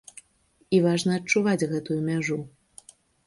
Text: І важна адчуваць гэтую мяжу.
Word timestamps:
І 0.77 0.79
важна 0.85 1.11
адчуваць 1.19 1.67
гэтую 1.75 1.99
мяжу. 2.09 2.39